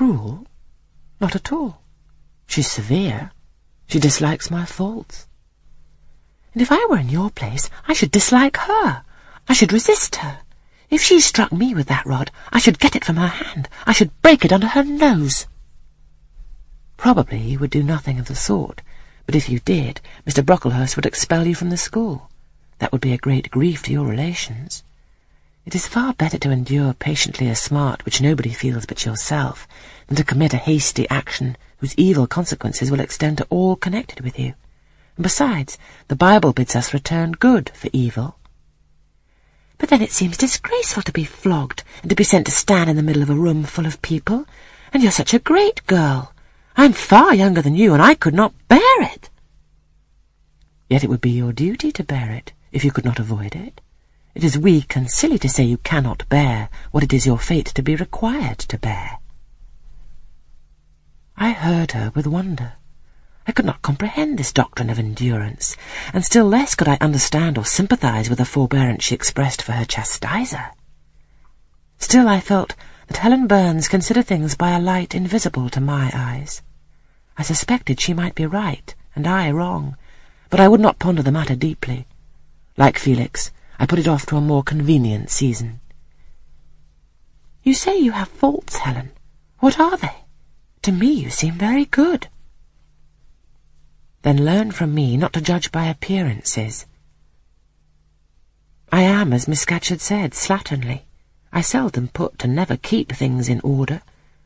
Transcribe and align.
cruel? 0.00 0.46
Not 1.20 1.36
at 1.36 1.52
all. 1.52 1.82
She's 2.46 2.70
severe. 2.70 3.32
She 3.86 3.98
dislikes 3.98 4.50
my 4.50 4.64
faults. 4.64 5.28
And 6.54 6.62
if 6.62 6.72
I 6.72 6.86
were 6.88 6.96
in 6.96 7.10
your 7.10 7.28
place, 7.28 7.68
I 7.86 7.92
should 7.92 8.10
dislike 8.10 8.56
her. 8.56 9.04
I 9.46 9.52
should 9.52 9.74
resist 9.74 10.16
her. 10.16 10.38
If 10.88 11.02
she 11.02 11.20
struck 11.20 11.52
me 11.52 11.74
with 11.74 11.86
that 11.88 12.06
rod, 12.06 12.30
I 12.50 12.60
should 12.60 12.78
get 12.78 12.96
it 12.96 13.04
from 13.04 13.16
her 13.16 13.26
hand. 13.28 13.68
I 13.86 13.92
should 13.92 14.18
break 14.22 14.42
it 14.42 14.54
under 14.54 14.68
her 14.68 14.82
nose. 14.82 15.46
Probably 16.96 17.36
you 17.36 17.58
would 17.58 17.68
do 17.68 17.82
nothing 17.82 18.18
of 18.18 18.24
the 18.24 18.34
sort, 18.34 18.80
but 19.26 19.34
if 19.34 19.50
you 19.50 19.58
did, 19.58 20.00
Mr. 20.26 20.42
Brocklehurst 20.42 20.96
would 20.96 21.04
expel 21.04 21.46
you 21.46 21.54
from 21.54 21.68
the 21.68 21.76
school. 21.76 22.30
That 22.78 22.90
would 22.90 23.02
be 23.02 23.12
a 23.12 23.18
great 23.18 23.50
grief 23.50 23.82
to 23.82 23.92
your 23.92 24.06
relations. 24.06 24.82
It 25.66 25.74
is 25.74 25.86
far 25.86 26.14
better 26.14 26.38
to 26.38 26.50
endure 26.50 26.94
patiently 26.94 27.48
a 27.48 27.54
smart 27.54 28.04
which 28.04 28.20
nobody 28.20 28.50
feels 28.50 28.86
but 28.86 29.04
yourself, 29.04 29.68
than 30.06 30.16
to 30.16 30.24
commit 30.24 30.54
a 30.54 30.56
hasty 30.56 31.08
action 31.10 31.56
whose 31.78 31.94
evil 31.96 32.26
consequences 32.26 32.90
will 32.90 33.00
extend 33.00 33.38
to 33.38 33.46
all 33.50 33.76
connected 33.76 34.20
with 34.20 34.38
you. 34.38 34.54
And 35.16 35.22
besides, 35.22 35.76
the 36.08 36.16
Bible 36.16 36.52
bids 36.54 36.74
us 36.74 36.94
return 36.94 37.32
good 37.32 37.70
for 37.74 37.90
evil. 37.92 38.36
But 39.76 39.90
then 39.90 40.02
it 40.02 40.12
seems 40.12 40.36
disgraceful 40.36 41.02
to 41.02 41.12
be 41.12 41.24
flogged 41.24 41.84
and 42.02 42.08
to 42.08 42.16
be 42.16 42.24
sent 42.24 42.46
to 42.46 42.52
stand 42.52 42.88
in 42.88 42.96
the 42.96 43.02
middle 43.02 43.22
of 43.22 43.30
a 43.30 43.34
room 43.34 43.64
full 43.64 43.86
of 43.86 44.02
people. 44.02 44.46
And 44.92 45.02
you're 45.02 45.12
such 45.12 45.34
a 45.34 45.38
great 45.38 45.86
girl. 45.86 46.32
I'm 46.76 46.92
far 46.94 47.34
younger 47.34 47.62
than 47.62 47.74
you, 47.74 47.92
and 47.92 48.02
I 48.02 48.14
could 48.14 48.34
not 48.34 48.54
bear 48.68 49.02
it. 49.02 49.28
Yet 50.88 51.04
it 51.04 51.10
would 51.10 51.20
be 51.20 51.30
your 51.30 51.52
duty 51.52 51.92
to 51.92 52.02
bear 52.02 52.30
it, 52.30 52.52
if 52.72 52.84
you 52.84 52.90
could 52.90 53.04
not 53.04 53.18
avoid 53.18 53.54
it. 53.54 53.80
It 54.34 54.44
is 54.44 54.56
weak 54.56 54.94
and 54.96 55.10
silly 55.10 55.38
to 55.38 55.48
say 55.48 55.64
you 55.64 55.78
cannot 55.78 56.28
bear 56.28 56.68
what 56.92 57.02
it 57.02 57.12
is 57.12 57.26
your 57.26 57.38
fate 57.38 57.66
to 57.66 57.82
be 57.82 57.96
required 57.96 58.58
to 58.60 58.78
bear. 58.78 59.18
I 61.36 61.50
heard 61.50 61.92
her 61.92 62.12
with 62.14 62.26
wonder. 62.26 62.74
I 63.46 63.52
could 63.52 63.64
not 63.64 63.82
comprehend 63.82 64.38
this 64.38 64.52
doctrine 64.52 64.90
of 64.90 64.98
endurance, 64.98 65.76
and 66.12 66.24
still 66.24 66.44
less 66.44 66.76
could 66.76 66.86
I 66.86 66.98
understand 67.00 67.58
or 67.58 67.64
sympathize 67.64 68.28
with 68.28 68.38
the 68.38 68.44
forbearance 68.44 69.02
she 69.02 69.14
expressed 69.14 69.62
for 69.62 69.72
her 69.72 69.84
chastiser. 69.84 70.70
Still 71.98 72.28
I 72.28 72.38
felt 72.38 72.76
that 73.08 73.16
Helen 73.16 73.48
Burns 73.48 73.88
considered 73.88 74.26
things 74.26 74.54
by 74.54 74.70
a 74.70 74.80
light 74.80 75.14
invisible 75.14 75.68
to 75.70 75.80
my 75.80 76.12
eyes. 76.14 76.62
I 77.36 77.42
suspected 77.42 78.00
she 78.00 78.14
might 78.14 78.36
be 78.36 78.46
right, 78.46 78.94
and 79.16 79.26
I 79.26 79.50
wrong, 79.50 79.96
but 80.50 80.60
I 80.60 80.68
would 80.68 80.80
not 80.80 81.00
ponder 81.00 81.22
the 81.22 81.32
matter 81.32 81.56
deeply. 81.56 82.06
Like 82.76 82.98
Felix, 82.98 83.50
I 83.80 83.86
put 83.86 83.98
it 83.98 84.06
off 84.06 84.26
to 84.26 84.36
a 84.36 84.42
more 84.42 84.62
convenient 84.62 85.30
season. 85.30 85.80
You 87.62 87.72
say 87.72 87.98
you 87.98 88.12
have 88.12 88.28
faults, 88.28 88.76
Helen. 88.76 89.12
What 89.60 89.80
are 89.80 89.96
they? 89.96 90.24
To 90.82 90.92
me 90.92 91.10
you 91.10 91.30
seem 91.30 91.54
very 91.54 91.86
good. 91.86 92.28
Then 94.20 94.44
learn 94.44 94.70
from 94.70 94.94
me 94.94 95.16
not 95.16 95.32
to 95.32 95.40
judge 95.40 95.72
by 95.72 95.86
appearances. 95.86 96.84
I 98.92 99.00
am, 99.00 99.32
as 99.32 99.48
Miss 99.48 99.64
Scatcherd 99.64 100.00
said, 100.00 100.32
slatternly. 100.32 101.02
I 101.50 101.62
seldom 101.62 102.08
put 102.08 102.44
and 102.44 102.54
never 102.54 102.76
keep 102.76 103.10
things 103.10 103.48
in 103.48 103.62
order. 103.62 104.02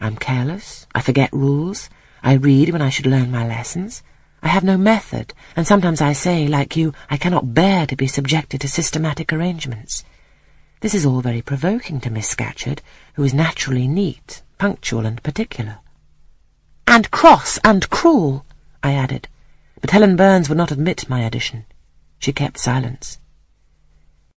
I'm 0.00 0.16
careless. 0.16 0.86
I 0.94 1.00
forget 1.00 1.32
rules. 1.32 1.90
I 2.22 2.34
read 2.34 2.70
when 2.70 2.82
I 2.82 2.90
should 2.90 3.06
learn 3.06 3.32
my 3.32 3.44
lessons. 3.44 4.04
I 4.46 4.50
have 4.50 4.62
no 4.62 4.78
method, 4.78 5.34
and 5.56 5.66
sometimes 5.66 6.00
I 6.00 6.12
say, 6.12 6.46
like 6.46 6.76
you, 6.76 6.92
I 7.10 7.16
cannot 7.16 7.52
bear 7.52 7.84
to 7.84 7.96
be 7.96 8.06
subjected 8.06 8.60
to 8.60 8.68
systematic 8.68 9.32
arrangements. 9.32 10.04
This 10.82 10.94
is 10.94 11.04
all 11.04 11.20
very 11.20 11.42
provoking 11.42 11.98
to 12.02 12.10
Miss 12.10 12.32
Scatcherd, 12.32 12.78
who 13.14 13.24
is 13.24 13.34
naturally 13.34 13.88
neat, 13.88 14.42
punctual, 14.56 15.04
and 15.04 15.20
particular. 15.20 15.78
And 16.86 17.10
cross 17.10 17.58
and 17.64 17.90
cruel, 17.90 18.46
I 18.84 18.92
added, 18.92 19.26
but 19.80 19.90
Helen 19.90 20.14
Burns 20.14 20.48
would 20.48 20.58
not 20.58 20.70
admit 20.70 21.10
my 21.10 21.22
addition. 21.22 21.64
She 22.20 22.32
kept 22.32 22.56
silence. 22.56 23.18